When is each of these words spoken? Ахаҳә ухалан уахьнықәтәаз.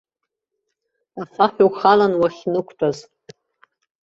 Ахаҳә 1.21 1.61
ухалан 1.67 2.13
уахьнықәтәаз. 2.21 2.97